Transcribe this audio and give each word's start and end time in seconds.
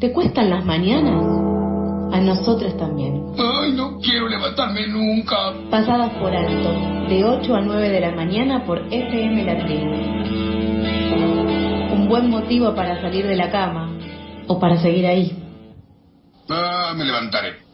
¿Te 0.00 0.12
cuestan 0.12 0.48
las 0.48 0.64
mañanas? 0.64 1.24
A 2.12 2.20
nosotras 2.20 2.76
también. 2.76 3.20
Ay, 3.36 3.72
no 3.72 3.98
quiero 3.98 4.28
levantarme 4.28 4.86
nunca. 4.86 5.52
Pasadas 5.70 6.12
por 6.14 6.34
alto, 6.34 6.72
de 7.08 7.24
8 7.24 7.54
a 7.54 7.60
9 7.60 7.88
de 7.88 8.00
la 8.00 8.12
mañana 8.12 8.64
por 8.64 8.78
FM 8.92 9.44
La 9.44 9.58
Tribu. 9.58 9.92
Un 11.94 12.08
buen 12.08 12.30
motivo 12.30 12.76
para 12.76 13.00
salir 13.00 13.26
de 13.26 13.34
la 13.34 13.50
cama 13.50 13.90
o 14.46 14.60
para 14.60 14.76
seguir 14.76 15.04
ahí. 15.04 15.36
Ah, 16.48 16.94
me 16.96 17.04
levantaré. 17.04 17.67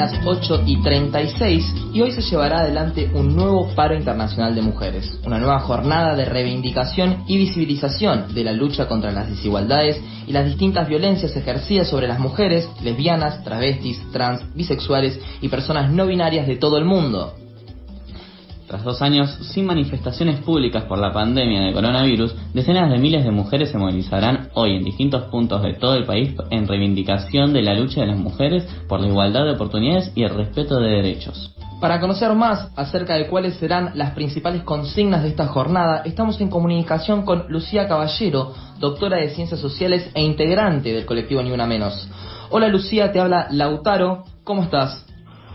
Las 0.00 0.18
8 0.24 0.62
y 0.64 0.80
36 0.80 1.74
y 1.92 2.00
hoy 2.00 2.10
se 2.12 2.22
llevará 2.22 2.60
adelante 2.60 3.10
un 3.12 3.36
nuevo 3.36 3.68
paro 3.74 3.94
internacional 3.94 4.54
de 4.54 4.62
mujeres, 4.62 5.20
una 5.26 5.38
nueva 5.38 5.60
jornada 5.60 6.16
de 6.16 6.24
reivindicación 6.24 7.24
y 7.26 7.36
visibilización 7.36 8.32
de 8.32 8.44
la 8.44 8.52
lucha 8.52 8.88
contra 8.88 9.12
las 9.12 9.28
desigualdades 9.28 10.00
y 10.26 10.32
las 10.32 10.46
distintas 10.46 10.88
violencias 10.88 11.36
ejercidas 11.36 11.88
sobre 11.88 12.08
las 12.08 12.18
mujeres, 12.18 12.66
lesbianas, 12.82 13.44
travestis, 13.44 14.00
trans, 14.10 14.40
bisexuales 14.54 15.20
y 15.42 15.48
personas 15.50 15.92
no 15.92 16.06
binarias 16.06 16.46
de 16.46 16.56
todo 16.56 16.78
el 16.78 16.86
mundo. 16.86 17.34
Tras 18.70 18.84
dos 18.84 19.02
años 19.02 19.36
sin 19.52 19.66
manifestaciones 19.66 20.42
públicas 20.42 20.84
por 20.84 20.96
la 20.96 21.12
pandemia 21.12 21.60
de 21.60 21.72
coronavirus, 21.72 22.36
decenas 22.54 22.88
de 22.88 22.98
miles 22.98 23.24
de 23.24 23.32
mujeres 23.32 23.72
se 23.72 23.78
movilizarán 23.78 24.50
hoy 24.54 24.76
en 24.76 24.84
distintos 24.84 25.24
puntos 25.24 25.60
de 25.64 25.74
todo 25.74 25.96
el 25.96 26.04
país 26.04 26.36
en 26.50 26.68
reivindicación 26.68 27.52
de 27.52 27.62
la 27.62 27.74
lucha 27.74 28.02
de 28.02 28.06
las 28.06 28.16
mujeres 28.16 28.64
por 28.88 29.00
la 29.00 29.08
igualdad 29.08 29.44
de 29.44 29.54
oportunidades 29.54 30.12
y 30.14 30.22
el 30.22 30.36
respeto 30.36 30.78
de 30.78 30.88
derechos. 30.88 31.52
Para 31.80 31.98
conocer 31.98 32.32
más 32.36 32.70
acerca 32.76 33.14
de 33.14 33.26
cuáles 33.26 33.56
serán 33.56 33.90
las 33.94 34.12
principales 34.12 34.62
consignas 34.62 35.24
de 35.24 35.30
esta 35.30 35.48
jornada, 35.48 36.02
estamos 36.04 36.40
en 36.40 36.48
comunicación 36.48 37.24
con 37.24 37.46
Lucía 37.48 37.88
Caballero, 37.88 38.54
doctora 38.78 39.16
de 39.16 39.30
Ciencias 39.30 39.58
Sociales 39.58 40.08
e 40.14 40.22
integrante 40.22 40.92
del 40.92 41.06
colectivo 41.06 41.42
Ni 41.42 41.50
Una 41.50 41.66
Menos. 41.66 42.08
Hola 42.50 42.68
Lucía, 42.68 43.10
te 43.10 43.18
habla 43.18 43.48
Lautaro, 43.50 44.22
¿cómo 44.44 44.62
estás? 44.62 45.09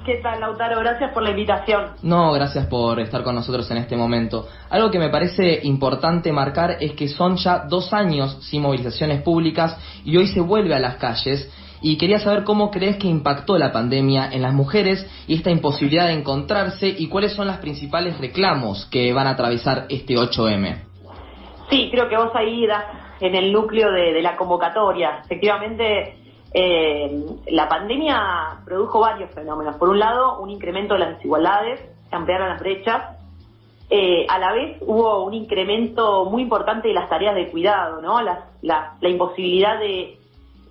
¿Qué 0.05 0.17
tal, 0.17 0.39
Lautaro? 0.39 0.79
Gracias 0.81 1.11
por 1.13 1.23
la 1.23 1.31
invitación. 1.31 1.93
No, 2.03 2.31
gracias 2.31 2.67
por 2.67 2.99
estar 2.99 3.23
con 3.23 3.33
nosotros 3.33 3.69
en 3.71 3.77
este 3.77 3.97
momento. 3.97 4.47
Algo 4.69 4.91
que 4.91 4.99
me 4.99 5.09
parece 5.09 5.61
importante 5.63 6.31
marcar 6.31 6.77
es 6.79 6.93
que 6.93 7.07
son 7.07 7.37
ya 7.37 7.65
dos 7.67 7.91
años 7.91 8.37
sin 8.41 8.61
movilizaciones 8.61 9.23
públicas 9.23 9.75
y 10.05 10.15
hoy 10.15 10.27
se 10.27 10.41
vuelve 10.41 10.75
a 10.75 10.79
las 10.79 10.97
calles. 10.97 11.51
Y 11.81 11.97
quería 11.97 12.19
saber 12.19 12.43
cómo 12.43 12.69
crees 12.69 12.97
que 12.97 13.07
impactó 13.07 13.57
la 13.57 13.71
pandemia 13.71 14.29
en 14.31 14.43
las 14.43 14.53
mujeres 14.53 15.09
y 15.27 15.33
esta 15.33 15.49
imposibilidad 15.49 16.05
de 16.05 16.13
encontrarse 16.13 16.87
y 16.87 17.07
cuáles 17.07 17.33
son 17.33 17.47
los 17.47 17.57
principales 17.57 18.19
reclamos 18.19 18.85
que 18.85 19.11
van 19.11 19.25
a 19.25 19.31
atravesar 19.31 19.87
este 19.89 20.13
8M. 20.13 20.83
Sí, 21.71 21.89
creo 21.89 22.07
que 22.07 22.17
vos 22.17 22.31
ahí 22.35 22.67
das 22.67 22.85
en 23.21 23.33
el 23.33 23.51
núcleo 23.51 23.91
de, 23.91 24.13
de 24.13 24.21
la 24.21 24.37
convocatoria. 24.37 25.21
Efectivamente, 25.25 26.24
eh, 26.57 27.11
la 27.47 27.67
pandemia 27.67 28.61
produjo 28.63 29.01
varios 29.01 29.29
fenómenos. 29.31 29.75
Por 29.75 29.89
un 29.89 29.99
lado, 29.99 30.39
un 30.39 30.49
incremento 30.49 30.93
de 30.93 31.01
las 31.01 31.17
desigualdades, 31.17 31.81
se 32.09 32.15
ampliaron 32.15 32.47
las 32.47 32.61
brechas. 32.61 33.17
Eh, 33.89 34.25
a 34.29 34.39
la 34.39 34.53
vez 34.53 34.77
hubo 34.79 35.25
un 35.25 35.33
incremento 35.33 36.23
muy 36.23 36.41
importante 36.43 36.87
de 36.87 36.93
las 36.93 37.09
tareas 37.09 37.35
de 37.35 37.51
cuidado, 37.51 38.01
¿no? 38.01 38.21
La, 38.21 38.45
la, 38.61 38.93
la 39.01 39.09
imposibilidad 39.09 39.77
de, 39.81 40.17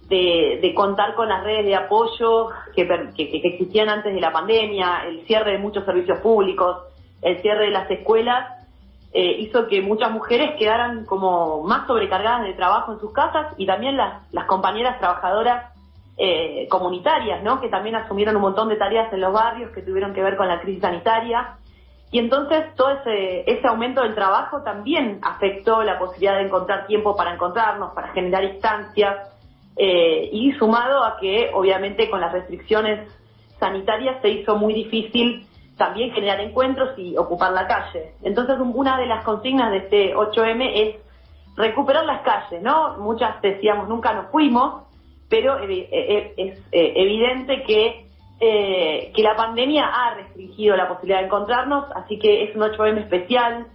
de, 0.09 0.73
contar 0.75 1.15
con 1.15 1.29
las 1.29 1.45
redes 1.45 1.67
de 1.67 1.77
apoyo 1.77 2.49
que, 2.75 2.89
que, 3.15 3.29
que, 3.29 3.49
existían 3.49 3.91
antes 3.91 4.15
de 4.15 4.21
la 4.23 4.33
pandemia, 4.33 5.05
el 5.07 5.27
cierre 5.27 5.53
de 5.53 5.59
muchos 5.59 5.85
servicios 5.85 6.19
públicos, 6.21 6.79
el 7.21 7.43
cierre 7.43 7.67
de 7.67 7.73
las 7.73 7.91
escuelas, 7.91 8.67
eh, 9.13 9.37
hizo 9.39 9.67
que 9.67 9.83
muchas 9.83 10.11
mujeres 10.11 10.57
quedaran 10.59 11.05
como 11.05 11.63
más 11.63 11.87
sobrecargadas 11.87 12.45
de 12.45 12.55
trabajo 12.55 12.95
en 12.95 13.01
sus 13.01 13.13
casas 13.13 13.53
y 13.59 13.67
también 13.67 13.99
las, 13.99 14.33
las 14.33 14.47
compañeras 14.47 14.99
trabajadoras 14.99 15.74
eh, 16.17 16.67
comunitarias, 16.69 17.43
¿no? 17.43 17.61
Que 17.61 17.69
también 17.69 17.97
asumieron 17.97 18.37
un 18.37 18.43
montón 18.43 18.69
de 18.69 18.77
tareas 18.77 19.13
en 19.13 19.21
los 19.21 19.33
barrios 19.33 19.71
que 19.73 19.83
tuvieron 19.83 20.15
que 20.15 20.23
ver 20.23 20.37
con 20.37 20.49
la 20.49 20.61
crisis 20.61 20.81
sanitaria. 20.83 21.57
Y 22.11 22.19
entonces 22.19 22.75
todo 22.77 22.91
ese, 22.91 23.51
ese 23.51 23.67
aumento 23.67 24.03
del 24.03 24.15
trabajo 24.15 24.63
también 24.63 25.19
afectó 25.23 25.83
la 25.83 25.99
posibilidad 25.99 26.37
de 26.37 26.45
encontrar 26.45 26.87
tiempo 26.87 27.17
para 27.17 27.35
encontrarnos, 27.35 27.93
para 27.93 28.13
generar 28.13 28.45
instancias, 28.45 29.35
eh, 29.77 30.29
y 30.33 30.53
sumado 30.53 31.03
a 31.05 31.17
que 31.19 31.51
obviamente 31.53 32.09
con 32.09 32.21
las 32.21 32.33
restricciones 32.33 33.09
sanitarias 33.59 34.23
se 34.23 34.29
hizo 34.29 34.57
muy 34.57 34.73
difícil 34.73 35.49
también 35.77 36.13
generar 36.13 36.39
encuentros 36.41 36.97
y 36.97 37.17
ocupar 37.17 37.53
la 37.53 37.67
calle. 37.67 38.15
Entonces 38.23 38.57
una 38.61 38.97
de 38.99 39.07
las 39.07 39.25
consignas 39.25 39.73
de 39.73 39.79
este 39.79 40.15
8M 40.15 40.71
es 40.75 40.97
recuperar 41.57 42.05
las 42.05 42.23
calles, 42.23 42.63
¿no? 42.63 42.99
Muchas 42.99 43.41
decíamos 43.43 43.89
nunca 43.89 44.13
nos 44.13 44.31
fuimos, 44.31 44.84
pero 45.35 45.59
es 45.59 46.61
evidente 46.71 47.65
que, 47.65 48.07
eh, 48.39 49.11
que 49.13 49.23
la 49.23 49.35
pandemia 49.35 49.85
ha 49.85 50.15
restringido 50.15 50.77
la 50.77 50.87
posibilidad 50.87 51.19
de 51.19 51.27
encontrarnos, 51.27 51.87
así 51.97 52.21
que 52.21 52.45
es 52.45 52.55
un 52.55 52.63
8M 52.63 53.01
especial, 53.01 53.67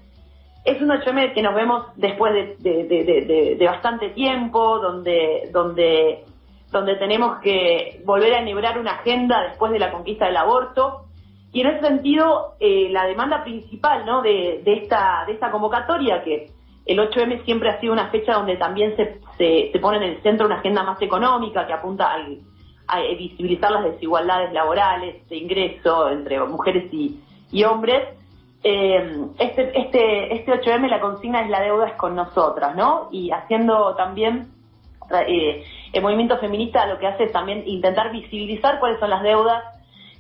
es 0.63 0.81
un 0.81 0.87
8M 0.87 1.33
que 1.33 1.41
nos 1.41 1.53
vemos 1.53 1.87
después 1.97 2.33
de, 2.33 2.55
de, 2.59 2.85
de, 2.85 3.55
de, 3.59 3.65
bastante 3.65 4.11
tiempo, 4.11 4.79
donde, 4.79 5.49
donde, 5.51 6.23
donde 6.71 6.95
tenemos 6.95 7.39
que 7.39 8.01
volver 8.05 8.35
a 8.35 8.39
enhebrar 8.39 8.79
una 8.79 8.91
agenda 8.91 9.43
después 9.49 9.73
de 9.73 9.79
la 9.79 9.91
conquista 9.91 10.27
del 10.27 10.37
aborto. 10.37 11.07
Y 11.51 11.59
en 11.59 11.67
ese 11.67 11.85
sentido, 11.85 12.53
eh, 12.61 12.87
la 12.89 13.05
demanda 13.05 13.43
principal 13.43 14.05
¿no? 14.05 14.21
de, 14.21 14.61
de, 14.63 14.73
esta, 14.75 15.25
de 15.27 15.33
esta 15.33 15.51
convocatoria, 15.51 16.23
que 16.23 16.51
el 16.89 16.97
8M 16.97 17.45
siempre 17.45 17.69
ha 17.69 17.79
sido 17.79 17.93
una 17.93 18.09
fecha 18.09 18.33
donde 18.33 18.57
también 18.57 18.95
se, 18.95 19.21
se, 19.37 19.69
se 19.71 19.79
pone 19.79 19.97
en 19.97 20.03
el 20.03 20.23
centro 20.23 20.47
una 20.47 20.57
agenda 20.57 20.81
más 20.81 20.99
económica 21.01 21.67
que 21.67 21.73
apunta 21.73 22.11
a 22.87 22.99
visibilizar 23.15 23.71
las 23.71 23.83
desigualdades 23.83 24.51
laborales 24.51 25.29
de 25.29 25.37
ingreso 25.37 26.09
entre 26.09 26.39
mujeres 26.45 26.91
y, 26.91 27.19
y 27.51 27.63
hombres. 27.63 28.17
Eh, 28.63 29.27
este, 29.37 29.79
este, 29.79 30.35
este 30.35 30.51
8M 30.51 30.89
la 30.89 30.99
consigna 30.99 31.41
es 31.41 31.49
la 31.51 31.61
deuda 31.61 31.89
es 31.89 31.93
con 31.93 32.15
nosotras, 32.15 32.75
¿no? 32.75 33.09
Y 33.11 33.29
haciendo 33.29 33.95
también 33.95 34.47
eh, 35.27 35.63
el 35.93 36.01
movimiento 36.01 36.39
feminista 36.39 36.87
lo 36.87 36.97
que 36.97 37.05
hace 37.05 37.25
es 37.25 37.31
también 37.31 37.63
intentar 37.67 38.11
visibilizar 38.11 38.79
cuáles 38.79 38.99
son 38.99 39.11
las 39.11 39.21
deudas 39.21 39.63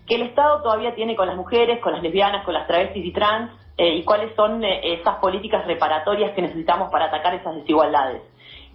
que 0.05 0.15
el 0.15 0.21
Estado 0.21 0.61
todavía 0.61 0.93
tiene 0.93 1.15
con 1.15 1.27
las 1.27 1.35
mujeres, 1.35 1.79
con 1.79 1.93
las 1.93 2.03
lesbianas, 2.03 2.45
con 2.45 2.53
las 2.53 2.67
travestis 2.67 3.05
y 3.05 3.11
trans, 3.11 3.51
eh, 3.79 3.95
y 3.95 4.03
cuáles 4.03 4.35
son 4.35 4.61
eh, 4.61 4.99
esas 4.99 5.15
políticas 5.15 5.65
reparatorias 5.65 6.33
que 6.33 6.41
necesitamos 6.41 6.91
para 6.91 7.05
atacar 7.05 7.33
esas 7.33 7.55
desigualdades. 7.55 8.21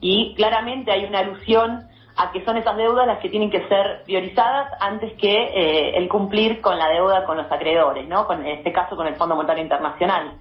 Y 0.00 0.34
claramente 0.34 0.91
hay 0.92 1.04
una 1.04 1.19
alusión 1.19 1.87
a 2.16 2.32
que 2.32 2.42
son 2.42 2.56
esas 2.56 2.75
deudas 2.78 3.06
las 3.06 3.19
que 3.19 3.28
tienen 3.28 3.50
que 3.50 3.69
ser 3.69 4.03
priorizadas 4.04 4.72
antes 4.81 5.12
que 5.15 5.31
eh, 5.31 5.98
el 5.98 6.09
cumplir 6.09 6.62
con 6.62 6.78
la 6.78 6.88
deuda 6.88 7.25
con 7.25 7.37
los 7.37 7.53
acreedores, 7.53 8.09
¿no? 8.09 8.26
Con, 8.26 8.47
en 8.47 8.59
este 8.59 8.72
caso 8.72 8.97
con 8.97 9.06
el 9.06 9.16
Fondo 9.16 9.37
Monetario 9.37 9.62
Internacional. 9.62 10.38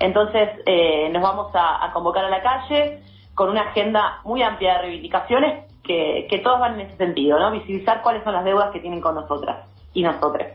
Entonces 0.00 0.48
eh, 0.64 1.10
nos 1.10 1.22
vamos 1.22 1.50
a, 1.52 1.90
convocar 1.92 2.24
a 2.24 2.30
la 2.30 2.42
calle 2.42 3.02
con 3.34 3.50
una 3.50 3.62
agenda 3.62 4.20
muy 4.24 4.42
amplia 4.42 4.74
de 4.74 4.82
reivindicaciones 4.82 5.64
que, 5.82 6.26
que 6.30 6.38
todas 6.38 6.60
van 6.60 6.80
en 6.80 6.86
ese 6.86 6.96
sentido, 6.96 7.38
¿no? 7.38 7.50
Visibilizar 7.50 8.00
cuáles 8.02 8.24
son 8.24 8.32
las 8.32 8.44
deudas 8.44 8.70
que 8.72 8.80
tienen 8.80 9.02
con 9.02 9.14
nosotras 9.14 9.68
y 9.92 10.02
nosotros. 10.02 10.46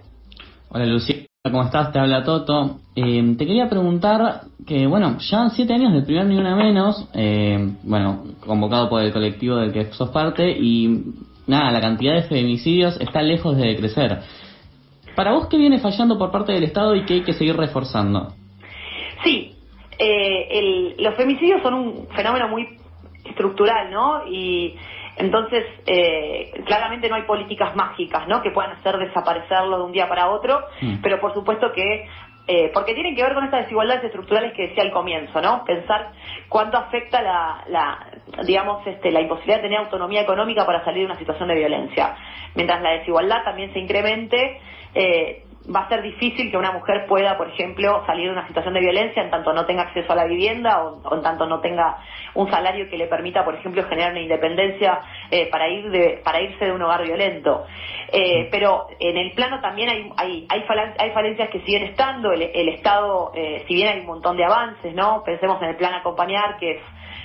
Hola 0.70 0.86
Lucía, 0.86 1.26
¿cómo 1.44 1.64
estás? 1.64 1.92
Te 1.92 1.98
habla 1.98 2.24
Toto. 2.24 2.78
Eh, 2.96 3.36
te 3.36 3.48
quería 3.48 3.68
preguntar 3.68 4.42
que, 4.68 4.86
bueno, 4.86 5.18
ya 5.18 5.50
siete 5.50 5.74
años 5.74 5.92
del 5.92 6.04
primer 6.04 6.28
Ni 6.28 6.38
Una 6.38 6.56
Menos, 6.56 7.10
eh, 7.16 7.58
bueno, 7.82 8.26
convocado 8.46 8.90
por 8.90 9.02
el 9.02 9.12
colectivo 9.12 9.56
del 9.56 9.74
que 9.74 9.86
sos 9.86 10.10
parte, 10.10 10.52
y 10.52 11.04
nada, 11.48 11.72
la 11.72 11.82
cantidad 11.82 12.14
de 12.14 12.24
femicidios 12.24 13.00
está 13.02 13.24
lejos 13.24 13.58
de 13.58 13.76
crecer. 13.76 14.20
¿Para 15.16 15.32
vos 15.32 15.48
qué 15.48 15.58
viene 15.58 15.80
fallando 15.80 16.20
por 16.20 16.32
parte 16.32 16.52
del 16.52 16.64
Estado 16.64 16.96
y 16.96 17.06
qué 17.06 17.16
hay 17.16 17.22
que 17.22 17.34
seguir 17.34 17.58
reforzando? 17.58 18.34
Sí, 19.24 19.56
eh, 19.98 20.48
el, 20.52 21.04
los 21.04 21.16
femicidios 21.16 21.64
son 21.64 21.74
un 21.74 22.08
fenómeno 22.16 22.50
muy 22.50 22.68
estructural, 23.26 23.90
¿no? 23.90 24.28
Y 24.28 24.76
entonces, 25.22 25.64
eh, 25.86 26.52
claramente 26.66 27.08
no 27.08 27.16
hay 27.16 27.24
políticas 27.24 27.76
mágicas, 27.76 28.28
¿no? 28.28 28.42
Que 28.42 28.50
puedan 28.50 28.72
hacer 28.72 28.98
desaparecerlo 28.98 29.78
de 29.78 29.84
un 29.84 29.92
día 29.92 30.10
para 30.10 30.30
otro, 30.30 30.62
mm. 30.82 30.96
pero 31.02 31.20
por 31.20 31.34
supuesto 31.34 31.72
que 31.72 32.08
eh, 32.48 32.72
porque 32.74 32.96
tienen 32.96 33.16
que 33.16 33.22
ver 33.22 33.36
con 33.36 33.46
estas 33.46 33.62
desigualdades 33.62 34.04
estructurales 34.04 34.54
que 34.54 34.70
decía 34.70 34.84
al 34.84 34.92
comienzo, 34.92 35.40
¿no? 35.42 35.64
Pensar 35.64 36.12
cuánto 36.50 36.78
afecta 36.78 37.22
la, 37.22 37.64
la, 37.68 38.08
digamos, 38.44 38.86
este, 38.88 39.12
la 39.12 39.22
imposibilidad 39.22 39.58
de 39.58 39.64
tener 39.64 39.78
autonomía 39.78 40.22
económica 40.22 40.66
para 40.66 40.84
salir 40.84 41.02
de 41.02 41.06
una 41.06 41.20
situación 41.20 41.50
de 41.50 41.56
violencia. 41.56 42.16
Mientras 42.56 42.82
la 42.82 42.94
desigualdad 42.94 43.44
también 43.44 43.72
se 43.74 43.80
incremente, 43.80 44.60
eh, 44.96 45.44
va 45.74 45.82
a 45.82 45.90
ser 45.90 46.02
difícil 46.02 46.50
que 46.50 46.58
una 46.58 46.72
mujer 46.72 47.06
pueda, 47.08 47.38
por 47.38 47.50
ejemplo, 47.50 48.04
salir 48.06 48.26
de 48.26 48.32
una 48.32 48.48
situación 48.48 48.74
de 48.74 48.80
violencia 48.80 49.24
en 49.24 49.30
tanto 49.30 49.54
no 49.54 49.66
tenga 49.66 49.84
acceso 49.84 50.12
a 50.12 50.16
la 50.16 50.26
vivienda 50.26 50.84
o, 50.84 51.16
en 51.16 51.22
tanto 51.22 51.46
no 51.46 51.60
tentenga 51.60 51.98
un 52.34 52.50
salario 52.50 52.90
que 52.90 52.98
le 52.98 53.08
permita, 53.08 53.46
por 53.46 53.56
ejemplo, 53.56 53.84
generar 53.88 54.12
una 54.12 54.22
independencia 54.22 55.00
eh, 55.30 55.50
para 55.52 55.70
ir 55.70 55.90
de, 55.92 56.22
para 56.24 56.42
irse 56.42 56.66
de 56.66 56.72
un 56.72 56.82
hogar 56.82 57.04
violento. 57.04 57.66
Eh, 58.12 58.48
pero 58.52 58.88
en 59.00 59.18
el 59.18 59.32
plano 59.34 59.62
también 59.62 59.90
hay 59.90 60.10
hay, 60.18 60.48
hay, 60.50 61.12
falencias 61.12 61.50
que 61.50 61.62
siguen 61.62 61.84
estando. 61.84 62.32
El, 62.32 62.70
Estado, 62.70 63.32
eh, 63.36 63.64
si 63.68 63.76
bien 63.76 63.90
hay 63.90 64.00
un 64.00 64.08
montón 64.08 64.38
de 64.38 64.46
avances, 64.46 64.94
no, 64.94 65.24
pensemos 65.24 65.62
en 65.62 65.70
el 65.70 65.76
plan 65.76 65.94
acompañar 65.94 66.58
que 66.58 66.72
es 66.72 66.82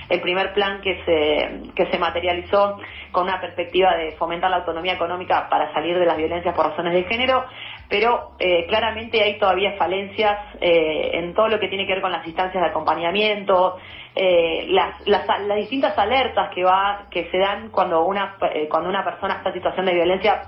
el 0.09 0.21
primer 0.21 0.53
plan 0.53 0.81
que 0.81 1.01
se, 1.03 1.73
que 1.73 1.91
se 1.91 1.97
materializó 1.97 2.77
con 3.11 3.23
una 3.23 3.39
perspectiva 3.39 3.95
de 3.95 4.11
fomentar 4.13 4.49
la 4.49 4.57
autonomía 4.57 4.93
económica 4.93 5.47
para 5.49 5.73
salir 5.73 5.97
de 5.97 6.05
las 6.05 6.17
violencias 6.17 6.55
por 6.55 6.67
razones 6.67 6.93
de 6.93 7.03
género, 7.03 7.45
pero 7.89 8.31
eh, 8.39 8.65
claramente 8.67 9.21
hay 9.21 9.37
todavía 9.37 9.73
falencias 9.77 10.37
eh, 10.61 11.11
en 11.13 11.33
todo 11.33 11.47
lo 11.47 11.59
que 11.59 11.67
tiene 11.67 11.85
que 11.85 11.93
ver 11.93 12.01
con 12.01 12.11
las 12.11 12.25
instancias 12.25 12.61
de 12.61 12.69
acompañamiento, 12.69 13.77
eh, 14.15 14.65
las, 14.69 15.07
las, 15.07 15.25
distintas 15.55 15.97
alertas 15.97 16.49
que 16.53 16.63
va 16.63 17.05
que 17.11 17.29
se 17.29 17.37
dan 17.37 17.69
cuando 17.69 18.03
una 18.03 18.35
cuando 18.69 18.89
una 18.89 19.03
persona 19.03 19.35
está 19.35 19.49
en 19.49 19.55
situación 19.55 19.85
de 19.85 19.93
violencia 19.93 20.41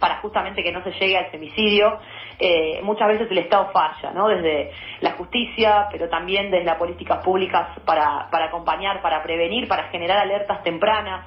para 0.00 0.16
justamente 0.16 0.64
que 0.64 0.72
no 0.72 0.82
se 0.82 0.90
llegue 0.92 1.16
al 1.16 1.26
femicidio. 1.26 2.00
Eh, 2.38 2.80
muchas 2.82 3.06
veces 3.06 3.30
el 3.30 3.38
Estado 3.38 3.70
falla, 3.70 4.12
¿no? 4.12 4.28
Desde 4.28 4.72
la 5.00 5.12
justicia, 5.12 5.86
pero 5.92 6.08
también 6.08 6.50
desde 6.50 6.64
las 6.64 6.78
políticas 6.78 7.22
públicas 7.22 7.78
para, 7.84 8.28
para 8.30 8.46
acompañar, 8.46 9.02
para 9.02 9.22
prevenir, 9.22 9.68
para 9.68 9.84
generar 9.90 10.18
alertas 10.18 10.62
tempranas. 10.64 11.26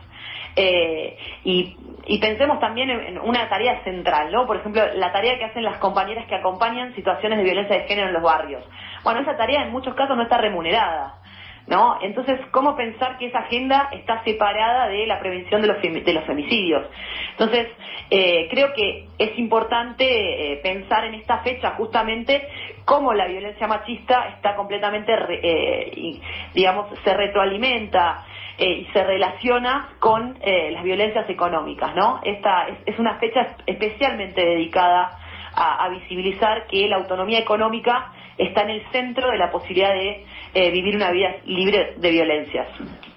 Eh, 0.55 1.17
y, 1.43 1.75
pensemos 2.19 2.59
también 2.59 2.89
en, 2.89 3.17
una 3.19 3.49
tarea 3.49 3.83
central, 3.83 4.31
¿no? 4.31 4.45
Por 4.45 4.57
ejemplo, 4.57 4.81
la 4.95 5.11
tarea 5.11 5.37
que 5.37 5.45
hacen 5.45 5.63
las 5.63 5.77
compañeras 5.77 6.25
que 6.27 6.35
acompañan 6.35 6.93
situaciones 6.95 7.37
de 7.37 7.43
violencia 7.43 7.77
de 7.77 7.87
género 7.87 8.07
en 8.07 8.13
los 8.13 8.23
barrios. 8.23 8.63
Bueno, 9.03 9.21
esa 9.21 9.35
tarea 9.35 9.63
en 9.63 9.71
muchos 9.71 9.95
casos 9.95 10.15
no 10.15 10.23
está 10.23 10.37
remunerada. 10.37 11.19
¿no? 11.67 11.97
Entonces, 12.01 12.39
¿cómo 12.51 12.75
pensar 12.75 13.17
que 13.17 13.27
esa 13.27 13.39
agenda 13.39 13.89
está 13.93 14.23
separada 14.23 14.87
de 14.87 15.07
la 15.07 15.19
prevención 15.19 15.61
de 15.61 15.67
los, 15.67 15.81
de 15.81 16.13
los 16.13 16.25
femicidios? 16.25 16.85
Entonces, 17.31 17.67
eh, 18.09 18.47
creo 18.49 18.73
que 18.73 19.07
es 19.17 19.37
importante 19.39 20.03
eh, 20.05 20.57
pensar 20.57 21.05
en 21.05 21.15
esta 21.15 21.39
fecha 21.39 21.71
justamente 21.71 22.47
cómo 22.85 23.13
la 23.13 23.27
violencia 23.27 23.67
machista 23.67 24.27
está 24.35 24.55
completamente, 24.55 25.13
eh, 25.29 26.19
digamos, 26.53 26.87
se 27.03 27.13
retroalimenta 27.13 28.25
y 28.57 28.85
se 28.93 29.03
relaciona 29.03 29.89
con 29.99 30.37
las 30.39 30.83
violencias 30.83 31.29
económicas, 31.29 31.95
¿no? 31.95 32.19
Esta 32.23 32.67
es, 32.85 32.99
una 32.99 33.19
fecha 33.19 33.57
especialmente 33.65 34.45
dedicada 34.45 35.17
a 35.55 35.89
visibilizar 35.89 36.67
que 36.67 36.87
la 36.87 36.97
autonomía 36.97 37.39
económica 37.39 38.11
está 38.37 38.63
en 38.63 38.69
el 38.71 38.81
centro 38.91 39.29
de 39.29 39.37
la 39.37 39.51
posibilidad 39.51 39.93
de 39.93 40.25
eh, 40.53 40.71
vivir 40.71 40.95
una 40.95 41.11
vida 41.11 41.35
libre 41.45 41.95
de 41.97 42.11
violencias. 42.11 42.67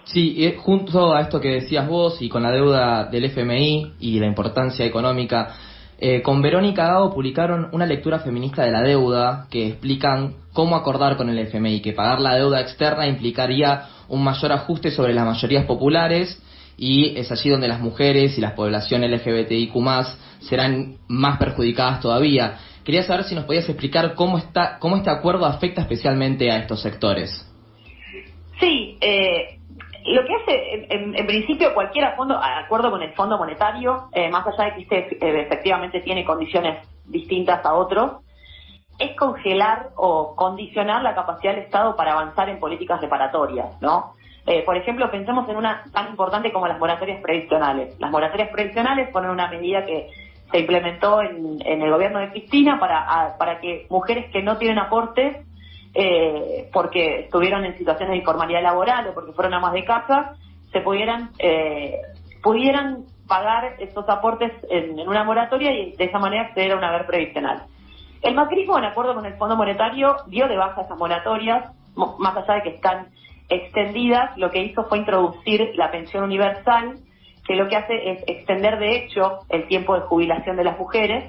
Sí, 0.05 0.55
junto 0.59 1.15
a 1.15 1.23
esto 1.23 1.41
que 1.41 1.49
decías 1.49 1.89
vos 1.89 2.23
y 2.23 2.29
con 2.29 2.43
la 2.43 2.51
deuda 2.51 3.07
del 3.07 3.25
FMI 3.25 3.95
y 4.01 4.21
la 4.21 4.27
importancia 4.27 4.85
económica, 4.85 5.49
eh, 5.99 6.21
con 6.23 6.43
Verónica 6.43 6.89
Gago 6.89 7.15
publicaron 7.15 7.69
una 7.73 7.87
lectura 7.87 8.19
feminista 8.19 8.65
de 8.65 8.71
la 8.71 8.83
deuda 8.83 9.47
que 9.51 9.69
explican 9.69 10.35
cómo 10.53 10.77
acordar 10.77 11.17
con 11.17 11.31
el 11.31 11.39
FMI, 11.39 11.81
que 11.81 11.93
pagar 11.93 12.21
la 12.21 12.35
deuda 12.35 12.61
externa 12.61 13.07
implicaría 13.07 13.87
un 14.09 14.23
mayor 14.23 14.53
ajuste 14.53 14.91
sobre 14.91 15.15
las 15.15 15.25
mayorías 15.25 15.65
populares 15.65 16.43
y 16.77 17.17
es 17.19 17.33
allí 17.33 17.49
donde 17.49 17.69
las 17.69 17.81
mujeres 17.81 18.37
y 18.37 18.43
las 18.43 18.53
poblaciones 18.53 19.11
LGBTIQ 19.11 19.73
serán 20.41 20.97
más 21.09 21.39
perjudicadas 21.39 22.01
todavía. 22.01 22.59
Quería 22.85 23.03
saber 23.03 23.25
si 23.25 23.35
nos 23.35 23.45
podías 23.45 23.69
explicar 23.69 24.15
cómo, 24.15 24.39
está, 24.39 24.79
cómo 24.79 24.97
este 24.97 25.11
acuerdo 25.11 25.47
afecta 25.47 25.81
especialmente 25.81 26.51
a 26.51 26.59
estos 26.59 26.83
sectores. 26.83 27.45
Sí, 28.61 28.97
eh, 29.01 29.56
lo 30.15 30.25
que 30.25 30.35
hace, 30.35 30.87
en, 30.89 31.27
principio, 31.27 31.75
cualquier 31.75 32.05
acuerdo 32.05 32.91
con 32.91 33.03
el 33.03 33.13
Fondo 33.15 33.39
Monetario, 33.39 34.09
eh, 34.13 34.29
más 34.31 34.47
allá 34.47 34.65
de 34.65 34.75
que 34.75 34.83
este 34.83 35.27
eh, 35.27 35.41
efectivamente 35.41 36.01
tiene 36.01 36.25
condiciones 36.25 36.79
distintas 37.07 37.65
a 37.65 37.75
otros, 37.75 38.23
es 38.99 39.17
congelar 39.17 39.91
o 39.97 40.35
condicionar 40.37 41.03
la 41.03 41.15
capacidad 41.15 41.55
del 41.55 41.65
Estado 41.65 41.97
para 41.97 42.13
avanzar 42.13 42.49
en 42.49 42.59
políticas 42.59 43.01
reparatorias, 43.01 43.81
¿no? 43.81 44.13
por 44.65 44.77
ejemplo, 44.77 45.11
pensemos 45.11 45.49
en 45.49 45.57
una 45.57 45.83
tan 45.93 46.09
importante 46.11 46.53
como 46.53 46.69
las 46.69 46.79
moratorias 46.79 47.21
previsionales. 47.21 47.99
Las 47.99 48.13
moratorias 48.13 48.49
previsionales 48.51 49.09
ponen 49.09 49.31
una 49.31 49.49
medida 49.49 49.85
que 49.85 50.09
se 50.53 50.61
implementó 50.61 51.21
en, 51.21 51.61
el 51.65 51.91
gobierno 51.91 52.21
de 52.21 52.31
Cristina 52.31 52.79
para, 52.79 53.37
para 53.39 53.59
que 53.59 53.89
mujeres 53.91 54.31
que 54.31 54.45
no 54.45 54.57
tienen 54.57 54.79
aportes 54.79 55.46
eh, 55.99 56.69
porque 56.73 57.21
estuvieron 57.21 57.65
en 57.65 57.79
situaciones 57.79 58.13
de 58.13 58.19
informalidad 58.19 58.63
laboral 58.63 59.09
o 59.09 59.15
porque 59.15 59.33
fueron 59.33 59.55
amas 59.55 59.73
de 59.73 59.85
casa, 59.85 60.35
se 60.71 60.81
pudieran, 60.81 61.31
eh, 61.39 62.03
pudieran 62.43 63.05
pagar 63.27 63.77
esos 63.79 64.07
aportes 64.09 64.53
en, 64.69 65.01
una 65.09 65.25
moratoria 65.25 65.73
y 65.73 65.97
de 65.97 66.05
esa 66.05 66.19
manera 66.19 66.43
acceder 66.43 66.73
a 66.73 66.77
una 66.77 66.91
haber 66.91 67.07
previsional. 67.07 67.63
El 68.21 68.35
macrismo, 68.35 68.77
en 68.77 68.85
acuerdo 68.85 69.15
con 69.15 69.25
el 69.25 69.35
Fondo 69.39 69.57
Monetario, 69.57 70.17
dio 70.27 70.49
de 70.49 70.57
baja 70.57 70.83
esas 70.83 70.99
moratorias, 70.99 71.73
más 71.95 72.37
allá 72.37 72.55
de 72.57 72.63
que 72.63 72.77
están 72.77 73.07
extendidas, 73.49 74.37
lo 74.37 74.51
que 74.51 74.63
hizo 74.63 74.85
fue 74.85 74.99
introducir 74.99 75.73
la 75.77 75.91
pensión 75.91 76.25
universal 76.25 76.99
que 77.47 77.55
lo 77.55 77.69
que 77.69 77.77
hace 77.77 78.11
es 78.11 78.25
extender 78.27 78.79
de 78.79 78.97
hecho 78.97 79.39
el 79.49 79.67
tiempo 79.69 79.95
de 79.95 80.01
jubilación 80.01 80.57
de 80.57 80.65
las 80.65 80.79
mujeres 80.79 81.25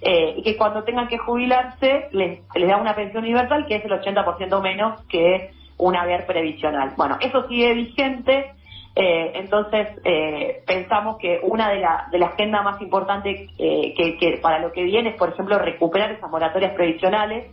eh, 0.00 0.34
y 0.36 0.42
que 0.42 0.56
cuando 0.56 0.84
tengan 0.84 1.08
que 1.08 1.18
jubilarse 1.18 2.08
les, 2.12 2.40
da 2.66 2.76
una 2.76 2.94
pensión 2.94 3.24
universal 3.24 3.66
que 3.66 3.76
es 3.76 3.84
el 3.84 3.92
80% 3.92 4.62
menos 4.62 5.02
que 5.06 5.50
un 5.76 5.96
haber 5.96 6.26
previsional. 6.26 6.92
Bueno, 6.96 7.18
eso 7.20 7.46
sigue 7.48 7.72
vigente, 7.74 8.52
eh, 8.96 9.32
entonces 9.34 9.88
eh, 10.04 10.62
pensamos 10.66 11.18
que 11.18 11.40
una 11.42 11.70
de 11.70 11.80
la, 11.80 12.08
de 12.10 12.18
la 12.18 12.26
agenda 12.26 12.62
más 12.62 12.80
importante 12.80 13.48
que, 13.56 14.16
que, 14.18 14.38
para 14.42 14.58
lo 14.58 14.72
que 14.72 14.82
viene 14.82 15.10
es, 15.10 15.16
por 15.16 15.30
ejemplo, 15.30 15.58
recuperar 15.58 16.10
esas 16.10 16.30
moratorias 16.30 16.72
previsionales 16.74 17.46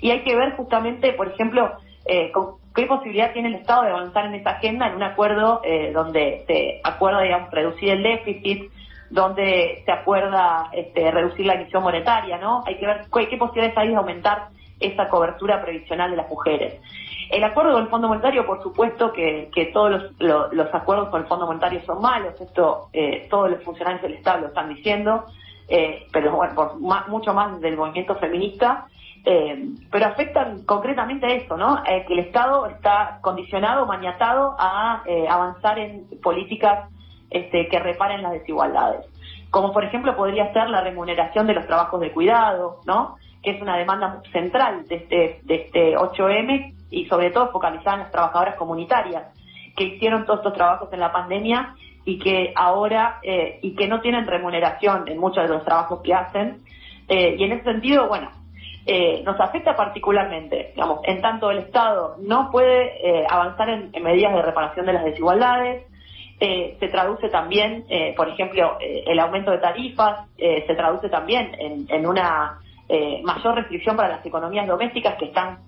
y 0.00 0.10
hay 0.10 0.20
que 0.20 0.36
ver 0.36 0.56
justamente, 0.56 1.12
por 1.12 1.28
ejemplo, 1.28 1.72
con 2.32 2.62
¿Qué 2.74 2.86
posibilidad 2.86 3.32
tiene 3.32 3.48
el 3.48 3.56
Estado 3.56 3.82
de 3.82 3.90
avanzar 3.90 4.26
en 4.26 4.34
esa 4.34 4.50
agenda 4.50 4.86
en 4.86 4.94
un 4.94 5.02
acuerdo 5.02 5.60
eh, 5.62 5.90
donde 5.92 6.44
se 6.46 6.80
acuerda, 6.82 7.20
digamos, 7.20 7.50
reducir 7.50 7.90
el 7.90 8.02
déficit, 8.02 8.70
donde 9.12 9.82
se 9.84 9.92
acuerda 9.92 10.70
este, 10.72 11.10
reducir 11.10 11.44
la 11.44 11.54
emisión 11.54 11.82
monetaria, 11.82 12.38
¿no? 12.38 12.64
Hay 12.66 12.78
que 12.78 12.86
ver 12.86 13.02
qué, 13.28 13.36
posibilidades 13.36 13.76
hay 13.76 13.88
de 13.88 13.96
aumentar 13.96 14.48
esa 14.80 15.08
cobertura 15.08 15.62
previsional 15.62 16.10
de 16.10 16.16
las 16.16 16.28
mujeres. 16.28 16.80
El 17.30 17.44
acuerdo 17.44 17.72
con 17.72 17.82
el 17.82 17.88
Fondo 17.88 18.08
Monetario, 18.08 18.46
por 18.46 18.62
supuesto 18.62 19.12
que, 19.12 19.70
todos 19.72 20.12
los, 20.18 20.74
acuerdos 20.74 21.10
con 21.10 21.20
el 21.20 21.28
Fondo 21.28 21.46
Monetario 21.46 21.82
son 21.84 22.00
malos, 22.00 22.40
esto 22.40 22.88
eh, 22.92 23.26
todos 23.30 23.50
los 23.50 23.62
funcionarios 23.62 24.02
del 24.02 24.14
Estado 24.14 24.40
lo 24.40 24.46
están 24.48 24.74
diciendo, 24.74 25.26
eh, 25.68 26.06
pero 26.10 26.34
bueno, 26.34 26.54
por 26.54 26.78
mucho 27.08 27.34
más 27.34 27.60
del 27.60 27.76
movimiento 27.76 28.16
feminista, 28.16 28.86
eh, 29.24 29.68
pero 29.90 30.06
afectan 30.06 30.64
concretamente 30.64 31.26
a 31.26 31.34
eso, 31.34 31.56
¿no? 31.56 31.78
Eh, 31.86 32.04
que 32.08 32.14
el 32.14 32.20
Estado 32.20 32.66
está 32.66 33.18
condicionado, 33.20 33.86
maniatado 33.86 34.56
a 34.58 35.02
eh, 35.06 35.26
avanzar 35.28 35.78
en 35.78 36.06
políticas 36.20 36.88
este, 37.32 37.68
que 37.68 37.78
reparen 37.78 38.22
las 38.22 38.32
desigualdades. 38.32 39.06
Como 39.50 39.72
por 39.72 39.84
ejemplo 39.84 40.16
podría 40.16 40.52
ser 40.52 40.68
la 40.70 40.80
remuneración 40.80 41.46
de 41.46 41.54
los 41.54 41.66
trabajos 41.66 42.00
de 42.00 42.12
cuidado, 42.12 42.80
¿no? 42.86 43.16
Que 43.42 43.50
es 43.52 43.62
una 43.62 43.76
demanda 43.76 44.22
central 44.32 44.86
de 44.88 44.96
este, 44.96 45.40
de 45.42 45.54
este 45.54 45.96
8M 45.96 46.74
y 46.90 47.06
sobre 47.06 47.30
todo 47.30 47.50
focalizada 47.50 47.94
en 47.94 48.02
las 48.02 48.10
trabajadoras 48.10 48.56
comunitarias 48.56 49.24
que 49.76 49.84
hicieron 49.84 50.24
todos 50.26 50.40
estos 50.40 50.54
trabajos 50.54 50.92
en 50.92 51.00
la 51.00 51.12
pandemia 51.12 51.74
y 52.04 52.18
que 52.18 52.52
ahora 52.56 53.20
y 53.22 53.74
que 53.74 53.88
no 53.88 54.00
tienen 54.00 54.26
remuneración 54.26 55.08
en 55.08 55.18
muchos 55.18 55.44
de 55.44 55.54
los 55.54 55.64
trabajos 55.64 56.00
que 56.02 56.12
hacen. 56.12 56.62
y 57.08 57.42
en 57.42 57.52
ese 57.52 57.64
sentido, 57.64 58.08
bueno, 58.08 58.30
eh, 58.84 59.22
nos 59.24 59.38
afecta 59.38 59.76
particularmente. 59.76 60.72
Digamos, 60.74 61.00
en 61.04 61.20
tanto 61.20 61.50
el 61.50 61.58
Estado 61.58 62.16
no 62.20 62.50
puede 62.50 63.20
eh, 63.20 63.26
avanzar 63.28 63.68
en, 63.68 63.92
medidas 64.02 64.34
de 64.34 64.42
reparación 64.42 64.86
de 64.86 64.92
las 64.92 65.04
desigualdades, 65.04 65.86
eh, 66.44 66.76
se 66.80 66.88
traduce 66.88 67.28
también, 67.28 67.84
por 68.16 68.28
ejemplo, 68.28 68.76
el 68.80 69.18
aumento 69.20 69.50
de 69.50 69.58
tarifas, 69.58 70.26
se 70.36 70.74
traduce 70.74 71.08
también 71.08 71.52
en, 71.58 72.06
una 72.06 72.58
mayor 73.22 73.54
restricción 73.54 73.96
para 73.96 74.08
las 74.08 74.26
economías 74.26 74.66
domésticas 74.66 75.16
que 75.18 75.26
están 75.26 75.58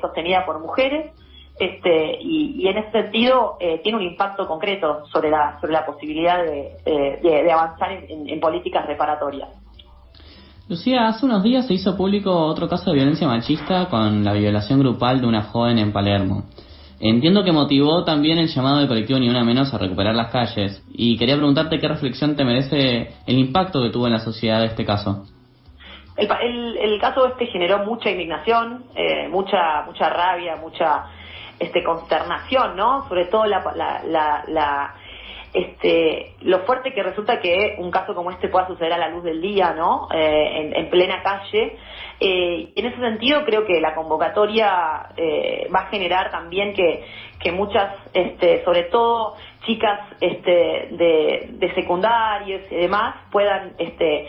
sostenidas 0.00 0.44
por 0.44 0.60
mujeres. 0.60 1.12
Este, 1.58 2.18
y, 2.20 2.66
en 2.68 2.78
ese 2.78 2.90
sentido 2.92 3.58
tiene 3.82 3.98
un 3.98 4.04
impacto 4.04 4.46
concreto 4.46 5.04
sobre 5.12 5.28
la, 5.30 5.58
sobre 5.60 5.72
la 5.72 5.84
posibilidad 5.84 6.42
de, 6.42 7.52
avanzar 7.52 7.92
en 8.08 8.40
políticas 8.40 8.86
reparatorias. 8.86 9.48
Lucía, 10.68 11.08
hace 11.08 11.24
unos 11.24 11.42
días 11.42 11.66
se 11.66 11.72
hizo 11.72 11.96
público 11.96 12.30
otro 12.30 12.68
caso 12.68 12.90
de 12.90 12.96
violencia 12.96 13.26
machista 13.26 13.88
con 13.88 14.22
la 14.22 14.34
violación 14.34 14.78
grupal 14.80 15.18
de 15.18 15.26
una 15.26 15.44
joven 15.44 15.78
en 15.78 15.92
Palermo. 15.94 16.42
Entiendo 17.00 17.44
que 17.44 17.52
motivó 17.52 18.04
también 18.04 18.38
el 18.38 18.48
llamado 18.48 18.78
del 18.78 18.88
colectivo 18.88 19.20
Ni 19.20 19.28
Una 19.28 19.44
Menos 19.44 19.72
a 19.72 19.78
recuperar 19.78 20.14
las 20.14 20.32
calles. 20.32 20.82
Y 20.92 21.16
quería 21.16 21.36
preguntarte 21.36 21.78
qué 21.78 21.86
reflexión 21.86 22.34
te 22.34 22.44
merece 22.44 23.14
el 23.26 23.38
impacto 23.38 23.80
que 23.82 23.90
tuvo 23.90 24.06
en 24.06 24.14
la 24.14 24.18
sociedad 24.18 24.64
este 24.64 24.84
caso. 24.84 25.26
el, 26.16 26.28
el, 26.42 26.76
el 26.76 27.00
caso 27.00 27.26
este 27.28 27.46
generó 27.46 27.84
mucha 27.84 28.10
indignación, 28.10 28.84
eh, 28.96 29.28
mucha 29.28 29.82
mucha 29.86 30.08
rabia, 30.08 30.56
mucha 30.56 31.04
este 31.60 31.84
consternación, 31.84 32.76
¿no? 32.76 33.06
Sobre 33.08 33.26
todo 33.26 33.46
la, 33.46 33.62
la, 33.76 34.02
la, 34.04 34.44
la 34.48 34.94
este, 35.52 36.34
lo 36.42 36.60
fuerte 36.60 36.92
que 36.92 37.02
resulta 37.02 37.40
que 37.40 37.76
un 37.78 37.90
caso 37.90 38.14
como 38.14 38.30
este 38.30 38.48
pueda 38.48 38.66
suceder 38.66 38.92
a 38.92 38.98
la 38.98 39.08
luz 39.08 39.24
del 39.24 39.40
día, 39.40 39.72
¿no? 39.72 40.08
Eh, 40.12 40.72
en, 40.74 40.90
plena 40.90 41.22
calle. 41.22 41.76
Eh, 42.20 42.72
en 42.74 42.86
ese 42.86 42.98
sentido, 42.98 43.44
creo 43.44 43.66
que 43.66 43.80
la 43.80 43.94
convocatoria 43.94 45.10
eh, 45.16 45.68
va 45.74 45.80
a 45.80 45.86
generar 45.86 46.30
también 46.30 46.74
que, 46.74 47.04
muchas, 47.52 47.94
este, 48.12 48.62
sobre 48.64 48.84
todo 48.84 49.34
chicas 49.64 50.00
este, 50.20 50.50
de, 50.50 51.48
de 51.52 51.74
secundarios 51.74 52.62
y 52.70 52.76
demás, 52.76 53.16
puedan 53.30 53.74
este, 53.78 54.28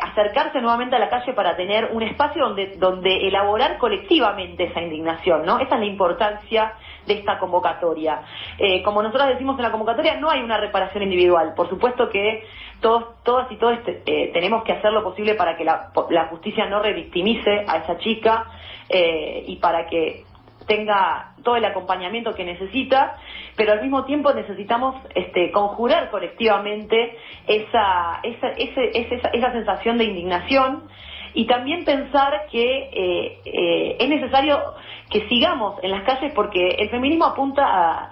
acercarse 0.00 0.60
nuevamente 0.60 0.96
a 0.96 0.98
la 0.98 1.08
calle 1.08 1.32
para 1.32 1.56
tener 1.56 1.90
un 1.92 2.02
espacio 2.02 2.44
donde, 2.44 2.76
donde 2.76 3.28
elaborar 3.28 3.78
colectivamente 3.78 4.64
esa 4.64 4.80
indignación, 4.80 5.44
¿no? 5.44 5.58
Esa 5.58 5.74
es 5.74 5.80
la 5.80 5.86
importancia 5.86 6.72
de 7.06 7.14
esta 7.14 7.38
convocatoria. 7.38 8.20
Eh, 8.58 8.82
como 8.82 9.02
nosotros 9.02 9.28
decimos 9.28 9.56
en 9.56 9.64
la 9.64 9.70
convocatoria, 9.70 10.16
no 10.16 10.30
hay 10.30 10.40
una 10.40 10.58
reparación 10.58 11.02
individual. 11.02 11.54
Por 11.54 11.68
supuesto 11.68 12.08
que 12.10 12.44
todos, 12.80 13.22
todas 13.24 13.50
y 13.50 13.56
todos 13.56 13.78
eh, 13.86 14.30
tenemos 14.32 14.62
que 14.62 14.72
hacer 14.72 14.92
lo 14.92 15.02
posible 15.02 15.34
para 15.34 15.56
que 15.56 15.64
la, 15.64 15.90
justicia 16.30 16.66
no 16.66 16.80
revictimice 16.80 17.64
a 17.66 17.78
esa 17.78 17.98
chica 17.98 18.46
eh, 18.88 19.44
y 19.46 19.56
para 19.56 19.86
que 19.86 20.24
tenga 20.68 21.32
todo 21.42 21.56
el 21.56 21.64
acompañamiento 21.64 22.34
que 22.34 22.44
necesita, 22.44 23.16
pero 23.56 23.72
al 23.72 23.82
mismo 23.82 24.04
tiempo 24.04 24.32
necesitamos 24.32 24.94
este, 25.14 25.50
conjurar 25.50 26.10
colectivamente 26.10 27.16
esa, 27.48 28.20
esa, 28.22 28.48
esa, 28.50 29.28
esa 29.32 29.52
sensación 29.52 29.98
de 29.98 30.04
indignación 30.04 30.88
y 31.34 31.46
también 31.46 31.84
pensar 31.84 32.46
que 32.50 32.90
eh, 32.92 33.40
eh, 33.44 33.96
es 33.98 34.08
necesario 34.08 34.60
que 35.10 35.28
sigamos 35.28 35.82
en 35.82 35.90
las 35.90 36.02
calles 36.02 36.32
porque 36.34 36.68
el 36.78 36.90
feminismo 36.90 37.26
apunta 37.26 37.64
a, 37.64 38.10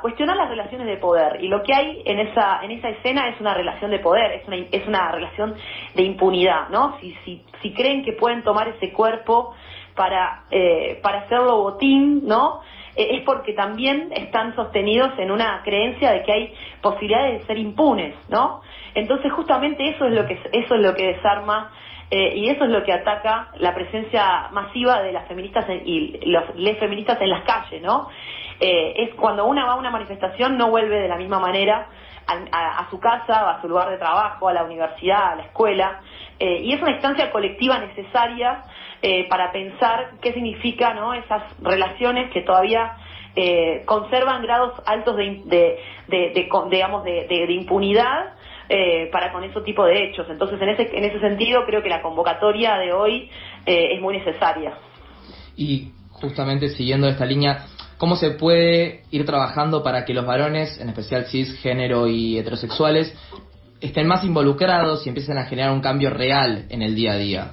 cuestionar 0.00 0.38
las 0.38 0.48
relaciones 0.48 0.86
de 0.86 0.96
poder 0.96 1.44
y 1.44 1.48
lo 1.48 1.62
que 1.62 1.74
hay 1.74 2.02
en 2.06 2.18
esa 2.18 2.64
en 2.64 2.70
esa 2.70 2.88
escena 2.88 3.28
es 3.28 3.38
una 3.42 3.52
relación 3.52 3.90
de 3.90 3.98
poder 3.98 4.32
es 4.32 4.48
una 4.48 4.56
es 4.56 4.88
una 4.88 5.12
relación 5.12 5.54
de 5.94 6.02
impunidad 6.02 6.70
no 6.70 6.98
si 6.98 7.14
si 7.26 7.42
si 7.60 7.74
creen 7.74 8.02
que 8.02 8.14
pueden 8.14 8.42
tomar 8.42 8.68
ese 8.68 8.90
cuerpo 8.90 9.54
para 9.94 10.44
eh, 10.50 10.98
para 11.02 11.20
hacerlo 11.20 11.62
botín 11.62 12.26
no 12.26 12.60
es 12.96 13.22
porque 13.22 13.52
también 13.52 14.10
están 14.12 14.54
sostenidos 14.56 15.16
en 15.18 15.30
una 15.30 15.62
creencia 15.62 16.10
de 16.10 16.22
que 16.22 16.32
hay 16.32 16.54
posibilidades 16.82 17.40
de 17.40 17.46
ser 17.46 17.58
impunes 17.58 18.14
no 18.28 18.62
entonces 18.94 19.32
justamente 19.32 19.88
eso 19.88 20.06
es 20.06 20.12
lo 20.12 20.26
que 20.26 20.38
eso 20.52 20.74
es 20.74 20.80
lo 20.80 20.94
que 20.94 21.14
desarma 21.14 21.70
eh, 22.10 22.36
y 22.36 22.48
eso 22.48 22.64
es 22.64 22.70
lo 22.70 22.82
que 22.82 22.92
ataca 22.92 23.50
la 23.58 23.72
presencia 23.72 24.48
masiva 24.50 25.00
de 25.00 25.12
las 25.12 25.28
feministas 25.28 25.64
y 25.84 26.18
los 26.26 26.56
les 26.56 26.76
feministas 26.78 27.20
en 27.20 27.30
las 27.30 27.42
calles, 27.44 27.80
¿no? 27.82 28.08
Eh, 28.58 28.94
es 28.96 29.14
cuando 29.14 29.46
una 29.46 29.64
va 29.64 29.74
a 29.74 29.76
una 29.76 29.90
manifestación 29.90 30.58
no 30.58 30.70
vuelve 30.70 31.00
de 31.00 31.08
la 31.08 31.16
misma 31.16 31.38
manera 31.38 31.86
a, 32.26 32.86
su 32.90 33.00
casa, 33.00 33.50
a 33.50 33.60
su 33.60 33.68
lugar 33.68 33.90
de 33.90 33.98
trabajo, 33.98 34.48
a 34.48 34.52
la 34.52 34.64
universidad, 34.64 35.32
a 35.32 35.36
la 35.36 35.42
escuela, 35.44 36.00
eh, 36.38 36.62
y 36.62 36.72
es 36.72 36.80
una 36.80 36.92
instancia 36.92 37.30
colectiva 37.30 37.78
necesaria 37.78 38.62
para 39.30 39.50
pensar 39.50 40.10
qué 40.20 40.34
significa, 40.34 40.92
¿no? 40.92 41.14
Esas 41.14 41.42
relaciones 41.62 42.30
que 42.32 42.42
todavía 42.42 42.96
conservan 43.86 44.42
grados 44.42 44.74
altos 44.84 45.16
de, 45.16 45.42
de 46.06 46.48
digamos, 46.70 47.04
de 47.04 47.46
impunidad 47.48 48.34
eh, 48.72 49.08
para 49.10 49.32
con 49.32 49.42
ese 49.42 49.60
tipo 49.62 49.84
de 49.84 50.04
hechos. 50.04 50.28
Entonces, 50.30 50.62
en 50.62 50.68
ese, 50.68 50.96
en 50.96 51.02
ese 51.02 51.18
sentido, 51.18 51.66
creo 51.66 51.82
que 51.82 51.88
la 51.88 52.00
convocatoria 52.00 52.76
de 52.76 52.92
hoy 52.92 53.28
eh, 53.66 53.94
es 53.96 54.00
muy 54.00 54.16
necesaria. 54.16 54.78
Y 55.56 55.90
justamente 56.12 56.68
siguiendo 56.68 57.08
esta 57.08 57.26
línea, 57.26 57.66
¿cómo 58.00 58.16
se 58.16 58.30
puede 58.30 59.02
ir 59.10 59.26
trabajando 59.26 59.82
para 59.82 60.06
que 60.06 60.14
los 60.14 60.24
varones, 60.24 60.80
en 60.80 60.88
especial 60.88 61.26
cis, 61.26 61.60
género 61.60 62.08
y 62.08 62.38
heterosexuales, 62.38 63.14
estén 63.82 64.06
más 64.06 64.24
involucrados 64.24 65.04
y 65.04 65.10
empiecen 65.10 65.36
a 65.36 65.44
generar 65.44 65.70
un 65.70 65.82
cambio 65.82 66.08
real 66.08 66.64
en 66.70 66.80
el 66.80 66.94
día 66.94 67.12
a 67.12 67.16
día? 67.16 67.50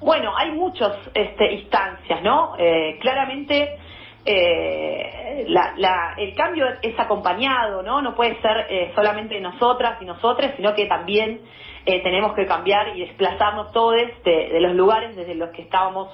Bueno, 0.00 0.36
hay 0.36 0.50
muchas 0.50 0.96
este, 1.14 1.54
instancias, 1.54 2.22
¿no? 2.22 2.56
Eh, 2.58 2.98
claramente 3.00 3.78
eh, 4.24 5.44
la, 5.46 6.14
el 6.16 6.34
cambio 6.34 6.66
es 6.82 6.98
acompañado, 6.98 7.84
¿no? 7.84 8.02
No 8.02 8.16
puede 8.16 8.40
ser 8.42 8.66
eh, 8.68 8.90
solamente 8.96 9.40
nosotras 9.40 10.02
y 10.02 10.06
nosotros, 10.06 10.50
sino 10.56 10.74
que 10.74 10.86
también 10.86 11.40
eh, 11.88 12.02
tenemos 12.02 12.34
que 12.34 12.44
cambiar 12.44 12.96
y 12.96 13.00
desplazarnos 13.00 13.72
todos 13.72 13.96
de, 14.24 14.60
los 14.60 14.74
lugares 14.74 15.16
desde 15.16 15.34
los 15.34 15.50
que 15.50 15.62
estábamos 15.62 16.08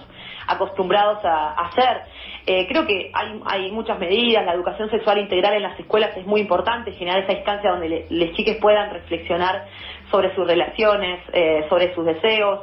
acostumbrados 0.46 1.24
a, 1.24 1.52
hacer. 1.66 2.02
Eh, 2.46 2.66
creo 2.68 2.86
que 2.86 3.10
hay, 3.12 3.40
hay 3.46 3.72
muchas 3.72 3.98
medidas, 3.98 4.44
la 4.46 4.54
educación 4.54 4.88
sexual 4.90 5.18
integral 5.18 5.54
en 5.54 5.62
las 5.62 5.78
escuelas 5.80 6.16
es 6.16 6.26
muy 6.26 6.40
importante, 6.40 6.92
generar 6.92 7.24
esa 7.24 7.32
instancia 7.32 7.70
donde 7.70 8.06
las 8.08 8.32
chicas 8.36 8.56
puedan 8.60 8.92
reflexionar 8.92 9.66
sobre 10.10 10.34
sus 10.34 10.46
relaciones, 10.46 11.20
sobre 11.68 11.92
sus 11.94 12.04
deseos, 12.04 12.60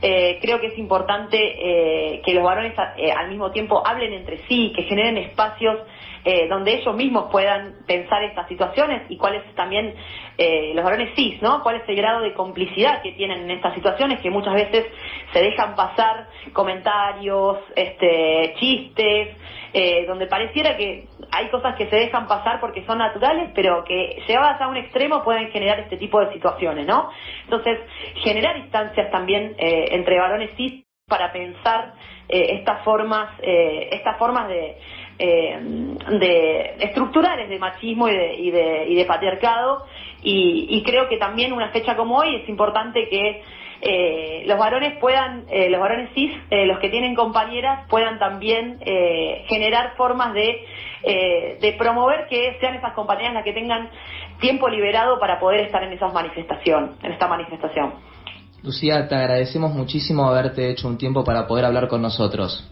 eh, 0.00 0.38
creo 0.40 0.60
que 0.60 0.68
es 0.68 0.78
importante 0.78 1.36
eh, 1.38 2.22
que 2.24 2.32
los 2.32 2.44
varones 2.44 2.72
eh, 2.96 3.10
al 3.10 3.28
mismo 3.30 3.50
tiempo 3.50 3.84
hablen 3.84 4.12
entre 4.12 4.38
sí, 4.46 4.72
que 4.74 4.84
generen 4.84 5.18
espacios 5.18 5.78
donde 6.50 6.74
ellos 6.74 6.94
mismos 6.94 7.30
puedan 7.32 7.76
pensar 7.86 8.22
estas 8.22 8.46
situaciones 8.48 9.02
y 9.08 9.16
cuál 9.16 9.36
es 9.36 9.44
también 10.38 10.74
los 10.74 10.84
varones 10.84 11.14
cis, 11.16 11.42
¿no? 11.42 11.62
¿Cuál 11.62 11.76
es 11.76 11.88
el 11.88 11.96
grado 11.96 12.20
de 12.22 12.32
complicidad 12.32 13.02
que 13.02 13.12
tienen 13.12 13.42
en 13.42 13.50
estas 13.50 13.74
situaciones 13.74 14.20
que 14.20 14.30
muchas 14.30 14.54
veces 14.54 14.86
se 15.32 15.42
dejan 15.42 15.74
pasar 15.74 16.28
comentarios, 16.52 17.58
este, 17.74 18.54
chistes, 18.58 19.36
donde 20.06 20.26
pareciera 20.26 20.76
que 20.76 21.06
hay 21.30 21.48
cosas 21.48 21.76
que 21.76 21.88
se 21.88 21.96
dejan 21.96 22.26
pasar 22.26 22.60
porque 22.60 22.84
son 22.84 22.98
naturales, 22.98 23.50
pero 23.54 23.84
que 23.84 24.22
llevadas 24.26 24.60
a 24.60 24.68
un 24.68 24.76
extremo 24.76 25.22
pueden 25.22 25.50
generar 25.50 25.80
este 25.80 25.96
tipo 25.96 26.20
de 26.20 26.32
situaciones, 26.32 26.86
¿no? 26.86 27.10
Entonces, 27.44 27.78
generar 28.16 28.56
instancias 28.56 29.10
también 29.10 29.54
eh, 29.58 29.88
entre 29.92 30.18
varones 30.18 30.50
cis 30.56 30.84
para 31.06 31.32
pensar 31.32 31.94
eh, 32.28 32.58
estas 32.58 32.82
formas, 32.84 33.30
eh, 33.42 33.88
estas 33.92 34.16
formas 34.18 34.48
de, 34.48 34.76
de 35.18 36.76
estructurales 36.80 37.48
de 37.48 37.58
machismo 37.58 38.08
y 38.08 38.12
de, 38.12 38.34
y 38.36 38.50
de, 38.50 38.86
y 38.88 38.94
de 38.94 39.04
patriarcado, 39.04 39.84
y, 40.22 40.66
y 40.70 40.82
creo 40.82 41.08
que 41.08 41.16
también 41.16 41.52
una 41.52 41.70
fecha 41.70 41.96
como 41.96 42.16
hoy 42.18 42.36
es 42.36 42.48
importante 42.48 43.08
que 43.08 43.42
eh, 43.80 44.42
los 44.46 44.58
varones 44.58 44.98
puedan, 44.98 45.44
eh, 45.50 45.70
los 45.70 45.80
varones 45.80 46.10
cis, 46.14 46.32
eh, 46.50 46.66
los 46.66 46.80
que 46.80 46.88
tienen 46.88 47.14
compañeras, 47.14 47.86
puedan 47.88 48.18
también 48.18 48.78
generar 49.46 49.94
formas 49.96 50.34
de, 50.34 50.64
de 51.60 51.72
promover 51.78 52.26
que 52.28 52.56
sean 52.60 52.74
esas 52.74 52.92
compañeras 52.94 53.34
las 53.34 53.44
que 53.44 53.52
tengan 53.52 53.90
tiempo 54.40 54.68
liberado 54.68 55.18
para 55.18 55.38
poder 55.38 55.60
estar 55.60 55.82
en 55.82 55.92
esas 55.92 56.12
manifestación, 56.12 56.96
en 57.02 57.12
esta 57.12 57.28
manifestación. 57.28 57.94
Lucía, 58.62 59.06
te 59.06 59.14
agradecemos 59.14 59.72
muchísimo 59.72 60.28
haberte 60.28 60.70
hecho 60.70 60.88
un 60.88 60.98
tiempo 60.98 61.22
para 61.22 61.46
poder 61.46 61.64
hablar 61.64 61.86
con 61.86 62.02
nosotros. 62.02 62.68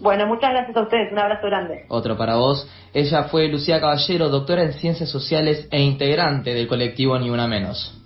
Bueno, 0.00 0.26
muchas 0.26 0.50
gracias 0.50 0.76
a 0.76 0.82
ustedes, 0.82 1.12
un 1.12 1.18
abrazo 1.18 1.46
grande. 1.46 1.84
Otro 1.88 2.16
para 2.16 2.36
vos. 2.36 2.68
Ella 2.92 3.24
fue 3.24 3.48
Lucía 3.48 3.80
Caballero, 3.80 4.28
doctora 4.28 4.62
en 4.62 4.72
Ciencias 4.74 5.10
Sociales 5.10 5.68
e 5.70 5.80
integrante 5.80 6.54
del 6.54 6.68
colectivo 6.68 7.18
Ni 7.18 7.30
Una 7.30 7.46
Menos. 7.46 8.01